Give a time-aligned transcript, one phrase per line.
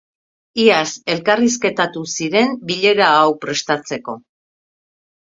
[0.61, 4.17] Iaz elkarrizketatu ziren bilera hau prestatzeko.